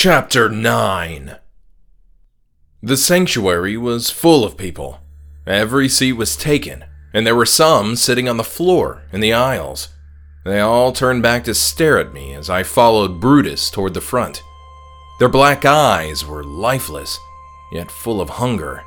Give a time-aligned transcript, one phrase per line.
[0.00, 1.38] Chapter 9
[2.80, 5.00] The sanctuary was full of people.
[5.44, 9.88] Every seat was taken, and there were some sitting on the floor in the aisles.
[10.44, 14.40] They all turned back to stare at me as I followed Brutus toward the front.
[15.18, 17.18] Their black eyes were lifeless,
[17.72, 18.84] yet full of hunger.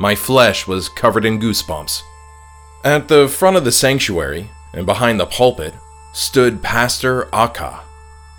[0.00, 2.02] My flesh was covered in goosebumps.
[2.82, 5.74] At the front of the sanctuary, and behind the pulpit,
[6.12, 7.82] stood Pastor Akka.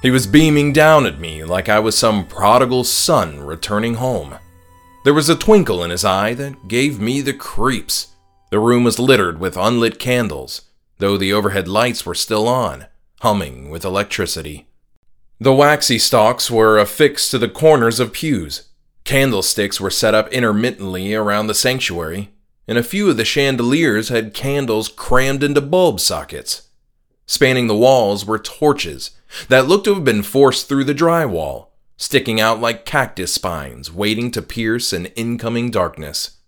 [0.01, 4.39] He was beaming down at me like I was some prodigal son returning home.
[5.03, 8.07] There was a twinkle in his eye that gave me the creeps.
[8.49, 10.63] The room was littered with unlit candles,
[10.97, 12.87] though the overhead lights were still on,
[13.21, 14.67] humming with electricity.
[15.39, 18.69] The waxy stalks were affixed to the corners of pews.
[19.03, 22.31] Candlesticks were set up intermittently around the sanctuary,
[22.67, 26.69] and a few of the chandeliers had candles crammed into bulb sockets.
[27.31, 29.11] Spanning the walls were torches
[29.47, 34.31] that looked to have been forced through the drywall, sticking out like cactus spines waiting
[34.31, 36.39] to pierce an incoming darkness.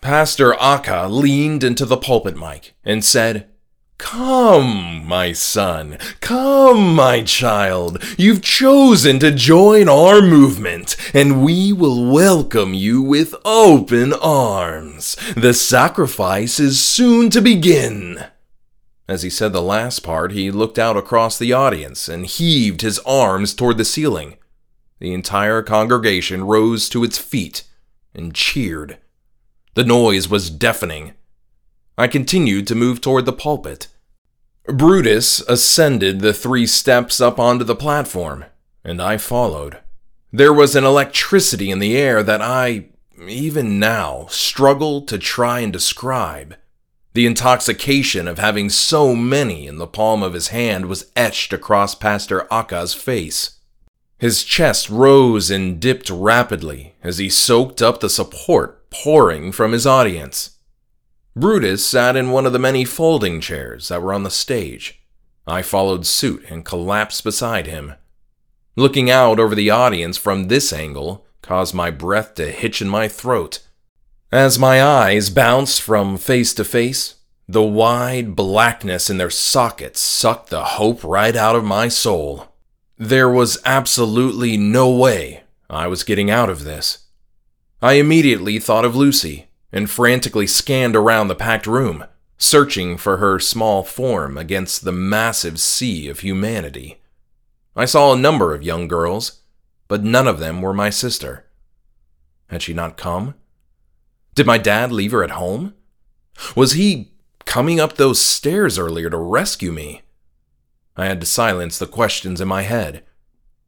[0.00, 3.48] Pastor Akka leaned into the pulpit mic and said,
[3.96, 8.02] Come, my son, come, my child.
[8.18, 15.14] You've chosen to join our movement, and we will welcome you with open arms.
[15.36, 18.24] The sacrifice is soon to begin.
[19.06, 22.98] As he said the last part, he looked out across the audience and heaved his
[23.00, 24.36] arms toward the ceiling.
[24.98, 27.64] The entire congregation rose to its feet
[28.14, 28.98] and cheered.
[29.74, 31.12] The noise was deafening.
[31.98, 33.88] I continued to move toward the pulpit.
[34.66, 38.46] Brutus ascended the three steps up onto the platform,
[38.82, 39.80] and I followed.
[40.32, 42.86] There was an electricity in the air that I,
[43.20, 46.56] even now, struggle to try and describe.
[47.14, 51.94] The intoxication of having so many in the palm of his hand was etched across
[51.94, 53.60] Pastor Akka's face.
[54.18, 59.86] His chest rose and dipped rapidly as he soaked up the support pouring from his
[59.86, 60.58] audience.
[61.36, 65.00] Brutus sat in one of the many folding chairs that were on the stage.
[65.46, 67.94] I followed suit and collapsed beside him.
[68.74, 73.06] Looking out over the audience from this angle caused my breath to hitch in my
[73.06, 73.60] throat
[74.34, 77.14] as my eyes bounced from face to face,
[77.46, 82.48] the wide blackness in their sockets sucked the hope right out of my soul.
[82.98, 87.06] There was absolutely no way I was getting out of this.
[87.80, 92.04] I immediately thought of Lucy and frantically scanned around the packed room,
[92.36, 97.00] searching for her small form against the massive sea of humanity.
[97.76, 99.42] I saw a number of young girls,
[99.86, 101.46] but none of them were my sister.
[102.48, 103.34] Had she not come?
[104.34, 105.74] Did my dad leave her at home?
[106.56, 107.12] Was he
[107.44, 110.02] coming up those stairs earlier to rescue me?
[110.96, 113.04] I had to silence the questions in my head.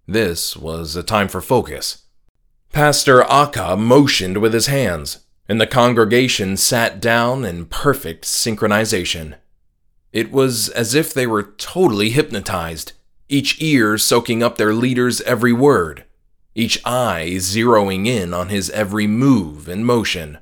[0.07, 2.05] This was a time for focus.
[2.73, 9.37] Pastor Akka motioned with his hands, and the congregation sat down in perfect synchronization.
[10.13, 12.93] It was as if they were totally hypnotized,
[13.29, 16.05] each ear soaking up their leader's every word,
[16.55, 20.39] each eye zeroing in on his every move and motion.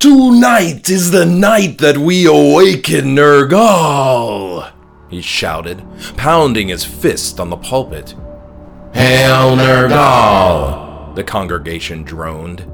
[0.00, 4.72] Tonight is the night that we awaken Nergal!
[5.10, 5.84] He shouted,
[6.16, 8.14] pounding his fist on the pulpit.
[8.94, 11.14] Hail Nergal!
[11.14, 12.66] The congregation droned.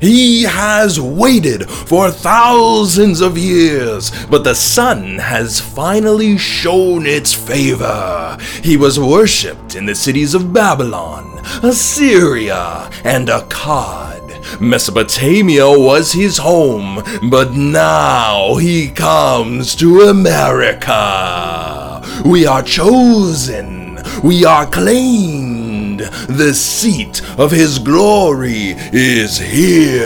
[0.00, 8.36] He has waited for thousands of years, but the sun has finally shown its favor.
[8.64, 14.15] He was worshipped in the cities of Babylon, Assyria, and Akkad.
[14.60, 22.02] Mesopotamia was his home, but now he comes to America.
[22.24, 23.98] We are chosen.
[24.22, 26.00] We are claimed.
[26.00, 30.04] The seat of his glory is here.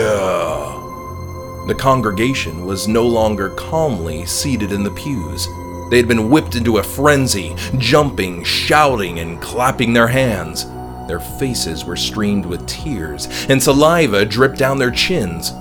[1.67, 5.47] The congregation was no longer calmly seated in the pews.
[5.89, 10.65] They had been whipped into a frenzy, jumping, shouting, and clapping their hands.
[11.11, 15.51] Their faces were streamed with tears, and saliva dripped down their chins.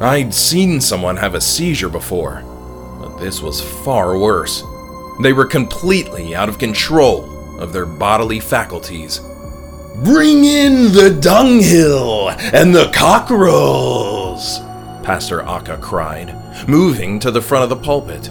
[0.00, 2.44] I'd seen someone have a seizure before,
[3.00, 4.62] but this was far worse.
[5.24, 9.18] They were completely out of control of their bodily faculties.
[10.04, 14.60] Bring in the dunghill and the cockerels!
[15.02, 16.32] Pastor Akka cried,
[16.68, 18.30] moving to the front of the pulpit.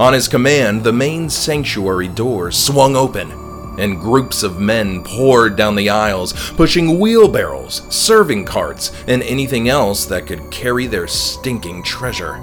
[0.00, 3.45] On his command, the main sanctuary door swung open
[3.78, 10.04] and groups of men poured down the aisles, pushing wheelbarrows, serving carts, and anything else
[10.06, 12.40] that could carry their stinking treasure.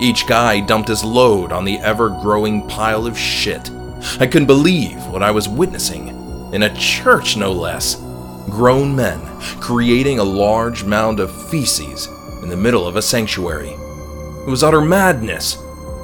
[0.00, 3.70] Each guy dumped his load on the ever growing pile of shit.
[4.18, 6.08] I couldn't believe what I was witnessing.
[6.54, 7.96] In a church, no less.
[8.50, 9.20] grown men
[9.60, 12.08] creating a large mound of feces
[12.42, 13.70] in the middle of a sanctuary.
[13.70, 15.56] It was utter madness.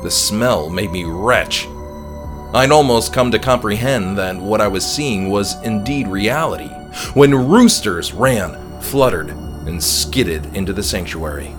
[0.02, 1.66] The smell made me retch.
[2.56, 6.70] I'd almost come to comprehend that what I was seeing was indeed reality
[7.12, 11.54] when roosters ran, fluttered, and skidded into the sanctuary.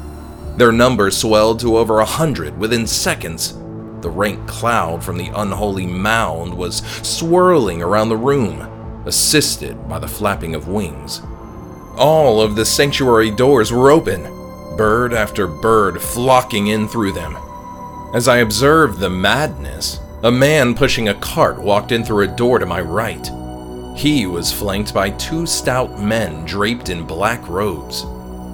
[0.55, 3.53] Their number swelled to over a hundred within seconds.
[4.01, 10.07] The rank cloud from the unholy mound was swirling around the room, assisted by the
[10.07, 11.21] flapping of wings.
[11.95, 14.23] All of the sanctuary doors were open,
[14.75, 17.37] bird after bird flocking in through them.
[18.15, 22.57] As I observed the madness, a man pushing a cart walked in through a door
[22.57, 23.31] to my right.
[23.95, 28.03] He was flanked by two stout men draped in black robes.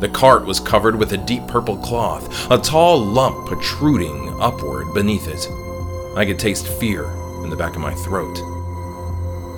[0.01, 5.27] The cart was covered with a deep purple cloth, a tall lump protruding upward beneath
[5.27, 5.48] it.
[6.18, 7.06] I could taste fear
[7.44, 8.36] in the back of my throat.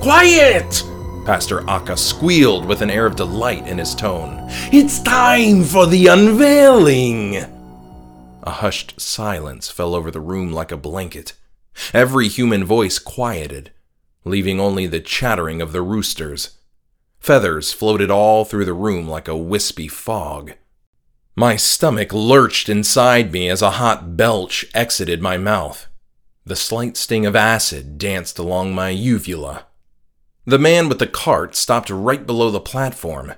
[0.02, 0.84] Quiet!
[1.26, 4.38] Pastor Akka squealed with an air of delight in his tone.
[4.72, 7.38] It's time for the unveiling!
[8.44, 11.34] A hushed silence fell over the room like a blanket.
[11.94, 13.72] Every human voice quieted,
[14.24, 16.58] leaving only the chattering of the roosters.
[17.20, 20.54] Feathers floated all through the room like a wispy fog.
[21.36, 25.88] My stomach lurched inside me as a hot belch exited my mouth.
[26.46, 29.66] The slight sting of acid danced along my uvula.
[30.46, 33.34] The man with the cart stopped right below the platform.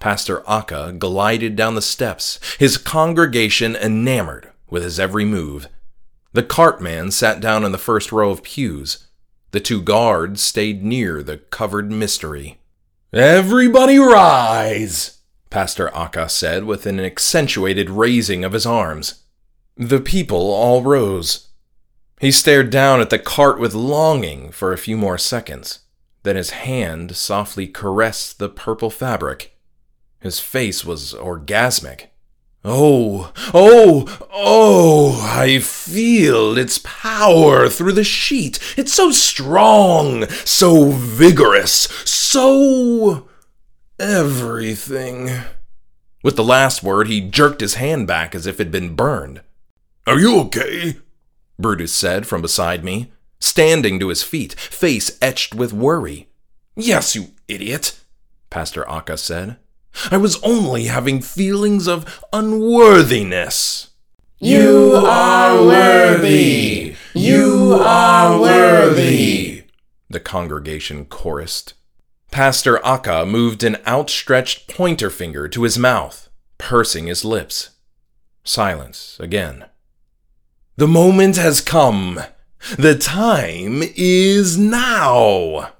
[0.00, 5.68] Pastor Akka glided down the steps, his congregation enamored with his every move.
[6.32, 9.06] The cartman sat down in the first row of pews.
[9.50, 12.58] The two guards stayed near the covered mystery.
[13.12, 15.18] Everybody rise,
[15.50, 19.24] Pastor Akka said with an accentuated raising of his arms.
[19.76, 21.48] The people all rose.
[22.20, 25.80] He stared down at the cart with longing for a few more seconds.
[26.22, 29.56] Then his hand softly caressed the purple fabric.
[30.20, 32.08] His face was orgasmic.
[32.62, 38.58] Oh, oh, oh, I feel its power through the sheet.
[38.76, 43.28] It's so strong, so vigorous, so.
[43.98, 45.30] everything.
[46.22, 49.40] With the last word, he jerked his hand back as if it'd been burned.
[50.06, 50.96] Are you okay?
[51.58, 56.28] Brutus said from beside me, standing to his feet, face etched with worry.
[56.76, 57.98] Yes, you idiot,
[58.50, 59.56] Pastor Akka said.
[60.10, 63.90] I was only having feelings of unworthiness.
[64.38, 66.96] You are worthy!
[67.14, 69.64] You are worthy!
[70.08, 71.74] The congregation chorused.
[72.30, 76.28] Pastor Akka moved an outstretched pointer finger to his mouth,
[76.58, 77.70] pursing his lips.
[78.44, 79.66] Silence again.
[80.76, 82.20] The moment has come.
[82.78, 85.72] The time is now.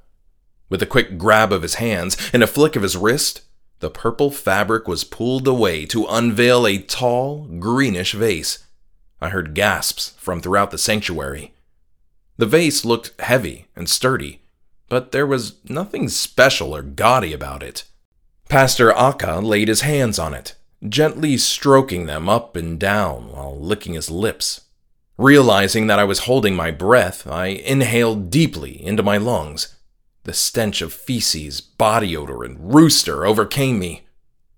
[0.69, 3.43] With a quick grab of his hands and a flick of his wrist,
[3.81, 8.67] the purple fabric was pulled away to unveil a tall, greenish vase.
[9.21, 11.53] I heard gasps from throughout the sanctuary.
[12.37, 14.43] The vase looked heavy and sturdy,
[14.89, 17.85] but there was nothing special or gaudy about it.
[18.49, 20.55] Pastor Akka laid his hands on it,
[20.87, 24.63] gently stroking them up and down while licking his lips.
[25.17, 29.77] Realizing that I was holding my breath, I inhaled deeply into my lungs.
[30.25, 34.07] The stench of feces, body odor, and rooster overcame me.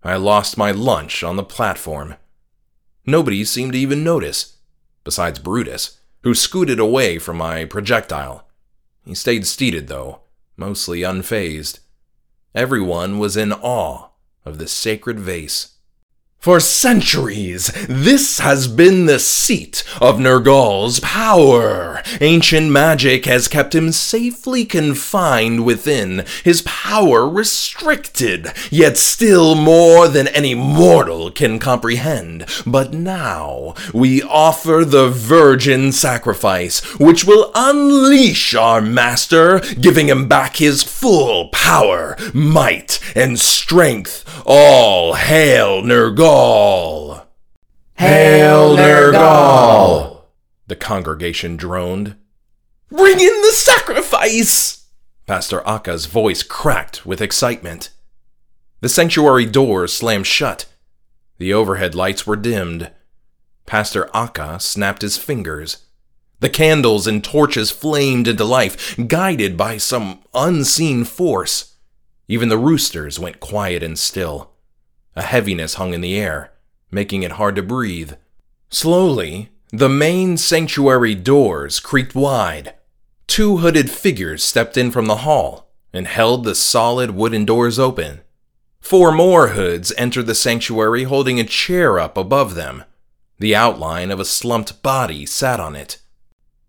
[0.03, 2.17] I lost my lunch on the platform.
[3.07, 4.57] Nobody seemed to even notice,
[5.05, 8.49] besides Brutus, who scooted away from my projectile.
[9.05, 10.21] He stayed seated, though,
[10.57, 11.81] mostly unfazed.
[12.55, 14.09] Everyone was in awe
[14.45, 15.79] of the sacred vase.
[16.43, 22.03] For centuries, this has been the seat of Nergal's power.
[22.21, 30.27] Ancient magic has kept him safely confined within, his power restricted, yet still more than
[30.27, 32.47] any mortal can comprehend.
[32.67, 40.57] But now, we offer the virgin sacrifice, which will unleash our master, giving him back
[40.57, 44.25] his full power, might, and strength.
[44.45, 46.32] All hail Nergal!
[46.33, 47.27] Nergal!
[47.97, 50.23] Hail Nergal!
[50.67, 52.17] The congregation droned.
[52.89, 54.87] Bring in the sacrifice!
[55.27, 57.91] Pastor Akka's voice cracked with excitement.
[58.81, 60.67] The sanctuary doors slammed shut.
[61.37, 62.91] The overhead lights were dimmed.
[63.67, 65.85] Pastor Akka snapped his fingers.
[66.41, 71.77] The candles and torches flamed into life, guided by some unseen force.
[72.27, 74.52] Even the roosters went quiet and still.
[75.15, 76.53] A heaviness hung in the air,
[76.91, 78.15] making it hard to breathe.
[78.71, 82.75] Slowly, the main sanctuary doors creaked wide.
[83.27, 88.21] Two hooded figures stepped in from the hall, and held the solid wooden doors open.
[88.81, 92.85] Four more hoods entered the sanctuary holding a chair up above them.
[93.39, 95.99] The outline of a slumped body sat on it.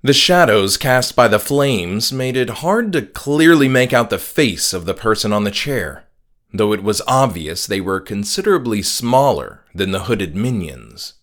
[0.01, 4.73] The shadows cast by the flames made it hard to clearly make out the face
[4.73, 6.05] of the person on the chair,
[6.53, 11.15] though it was obvious they were considerably smaller than the hooded minions.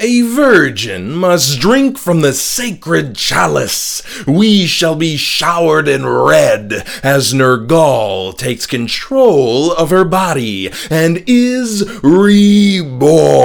[0.00, 4.02] A virgin must drink from the sacred chalice.
[4.26, 6.72] We shall be showered in red
[7.04, 13.44] as Nergal takes control of her body and is reborn.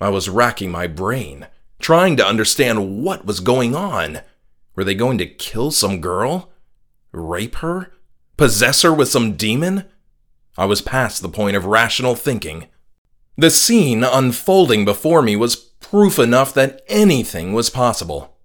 [0.00, 1.46] I was racking my brain,
[1.78, 4.22] trying to understand what was going on.
[4.74, 6.50] Were they going to kill some girl?
[7.12, 7.92] Rape her?
[8.40, 9.84] Possess her with some demon?
[10.56, 12.68] I was past the point of rational thinking.
[13.36, 18.38] The scene unfolding before me was proof enough that anything was possible.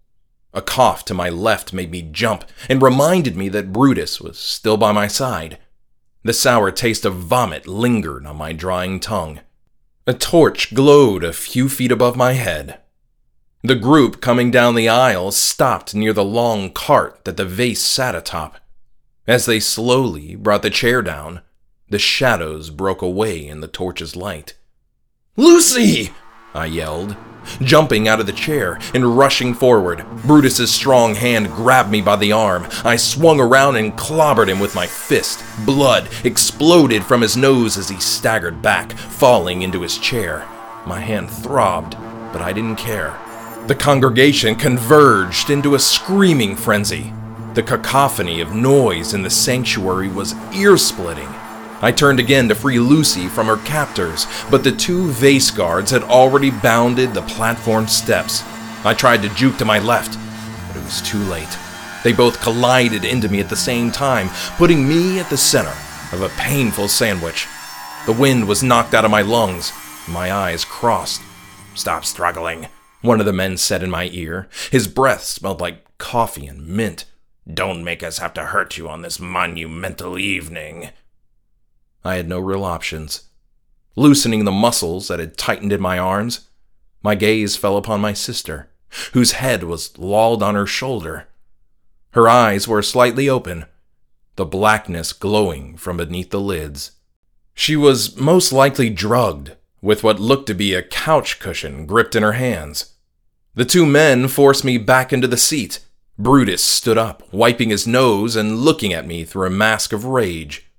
[0.53, 4.75] A cough to my left made me jump and reminded me that Brutus was still
[4.75, 5.59] by my side.
[6.25, 9.39] The sour taste of vomit lingered on my drying tongue.
[10.05, 12.81] A torch glowed a few feet above my head.
[13.63, 18.13] The group coming down the aisle stopped near the long cart that the vase sat
[18.13, 18.57] atop.
[19.27, 21.41] As they slowly brought the chair down,
[21.89, 24.53] the shadows broke away in the torch's light.
[25.35, 26.11] Lucy!
[26.53, 27.15] I yelled,
[27.59, 30.05] jumping out of the chair and rushing forward.
[30.25, 32.67] Brutus's strong hand grabbed me by the arm.
[32.83, 35.43] I swung around and clobbered him with my fist.
[35.65, 40.47] Blood exploded from his nose as he staggered back, falling into his chair.
[40.85, 41.97] My hand throbbed,
[42.31, 43.17] but I didn't care.
[43.67, 47.11] The congregation converged into a screaming frenzy.
[47.55, 51.29] The cacophony of noise in the sanctuary was ear splitting.
[51.81, 56.03] I turned again to free Lucy from her captors, but the two vase guards had
[56.03, 58.43] already bounded the platform steps.
[58.83, 60.17] I tried to juke to my left,
[60.67, 61.57] but it was too late.
[62.03, 65.73] They both collided into me at the same time, putting me at the center
[66.11, 67.47] of a painful sandwich.
[68.05, 69.71] The wind was knocked out of my lungs.
[70.09, 71.21] My eyes crossed.
[71.73, 72.67] Stop struggling,
[73.01, 74.49] one of the men said in my ear.
[74.71, 77.05] His breath smelled like coffee and mint.
[77.51, 80.89] Don't make us have to hurt you on this monumental evening.
[82.03, 83.29] I had no real options.
[83.95, 86.49] Loosening the muscles that had tightened in my arms,
[87.03, 88.69] my gaze fell upon my sister,
[89.13, 91.27] whose head was lolled on her shoulder.
[92.11, 93.65] Her eyes were slightly open,
[94.37, 96.91] the blackness glowing from beneath the lids.
[97.53, 102.23] She was most likely drugged, with what looked to be a couch cushion gripped in
[102.23, 102.95] her hands.
[103.53, 105.84] The two men forced me back into the seat.
[106.17, 110.69] Brutus stood up, wiping his nose and looking at me through a mask of rage.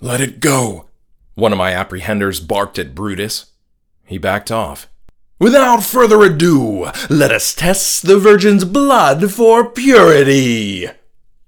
[0.00, 0.88] Let it go,
[1.34, 3.52] one of my apprehenders barked at Brutus.
[4.04, 4.88] He backed off.
[5.40, 10.86] Without further ado, let us test the virgin's blood for purity.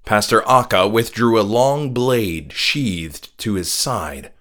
[0.03, 4.31] Pastor Akka withdrew a long blade sheathed to his side.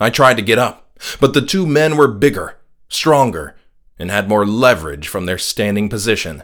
[0.00, 2.56] I tried to get up, but the two men were bigger,
[2.88, 3.54] stronger,
[3.96, 6.42] and had more leverage from their standing position.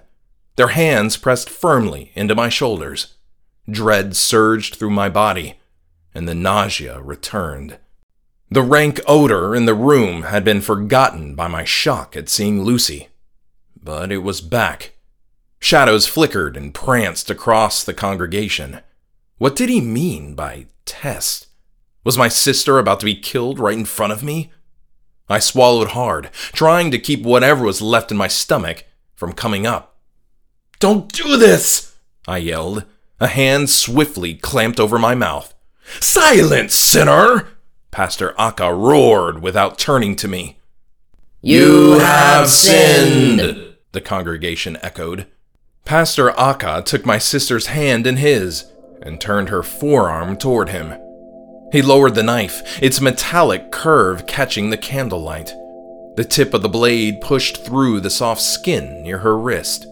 [0.56, 3.14] Their hands pressed firmly into my shoulders.
[3.70, 5.58] Dread surged through my body
[6.16, 7.78] and the nausea returned.
[8.50, 13.08] The rank odor in the room had been forgotten by my shock at seeing Lucy,
[13.80, 14.92] but it was back.
[15.58, 18.80] Shadows flickered and pranced across the congregation.
[19.36, 21.48] What did he mean by test?
[22.02, 24.50] Was my sister about to be killed right in front of me?
[25.28, 28.84] I swallowed hard, trying to keep whatever was left in my stomach
[29.14, 29.95] from coming up.
[30.78, 31.97] Don't do this!
[32.28, 32.85] I yelled.
[33.18, 35.54] A hand swiftly clamped over my mouth.
[36.00, 37.49] Silence, sinner!
[37.90, 40.59] Pastor Akka roared without turning to me.
[41.40, 45.26] You have sinned, the congregation echoed.
[45.87, 50.95] Pastor Akka took my sister's hand in his and turned her forearm toward him.
[51.73, 55.54] He lowered the knife, its metallic curve catching the candlelight.
[56.16, 59.87] The tip of the blade pushed through the soft skin near her wrist.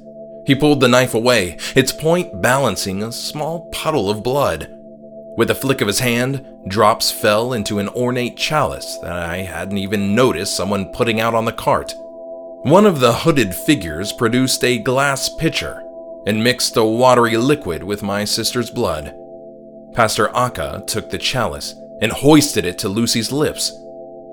[0.47, 4.69] He pulled the knife away, its point balancing a small puddle of blood.
[5.37, 9.79] With a flick of his hand, drops fell into an ornate chalice that I hadn't
[9.79, 11.95] even noticed someone putting out on the cart.
[12.63, 15.83] One of the hooded figures produced a glass pitcher
[16.27, 19.15] and mixed a watery liquid with my sister's blood.
[19.95, 23.71] Pastor Akka took the chalice and hoisted it to Lucy's lips.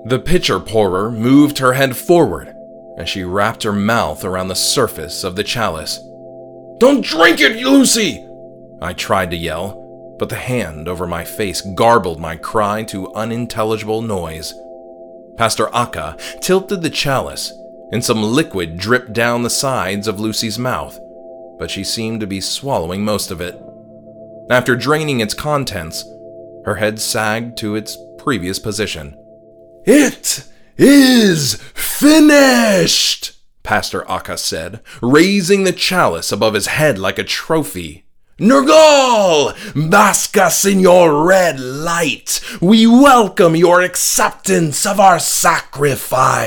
[0.04, 2.54] The pitcher pourer moved her head forward
[2.96, 5.98] as she wrapped her mouth around the surface of the chalice.
[6.78, 8.26] Don't drink it, Lucy!
[8.80, 14.02] I tried to yell, but the hand over my face garbled my cry to unintelligible
[14.02, 14.54] noise.
[15.36, 17.52] Pastor Akka tilted the chalice,
[17.92, 20.98] and some liquid dripped down the sides of Lucy's mouth,
[21.58, 23.60] but she seemed to be swallowing most of it.
[24.50, 26.04] After draining its contents,
[26.64, 29.16] her head sagged to its previous position.
[29.84, 30.44] It
[30.76, 38.04] is finished, Pastor Akka said, raising the chalice above his head like a trophy.
[38.38, 39.54] Nergal,
[39.90, 42.40] bask us in your red light.
[42.60, 46.40] We welcome your acceptance of our sacrifice.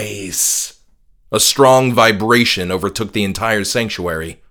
[1.32, 4.42] A strong vibration overtook the entire sanctuary.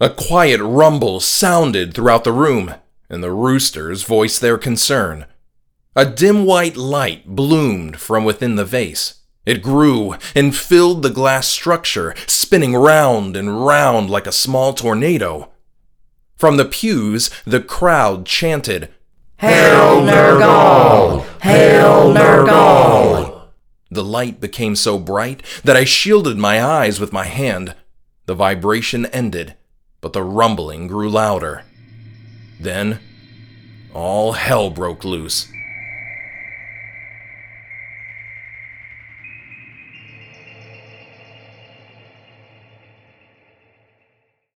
[0.00, 2.74] A quiet rumble sounded throughout the room,
[3.08, 5.26] and the roosters voiced their concern.
[5.94, 9.20] A dim white light bloomed from within the vase.
[9.44, 15.50] It grew and filled the glass structure, spinning round and round like a small tornado.
[16.34, 18.88] From the pews, the crowd chanted,
[19.36, 21.26] Hail Nergal!
[21.42, 23.48] Hail Nergal!
[23.90, 27.74] The light became so bright that I shielded my eyes with my hand.
[28.24, 29.56] The vibration ended,
[30.00, 31.64] but the rumbling grew louder.
[32.58, 32.98] Then,
[33.92, 35.48] all hell broke loose.